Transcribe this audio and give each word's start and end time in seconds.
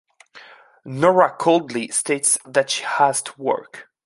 Nora 0.83 1.31
coldly 1.37 1.89
states 1.89 2.39
that 2.47 2.71
she 2.71 2.81
has 2.83 3.21
to 3.21 3.39
work. 3.39 3.87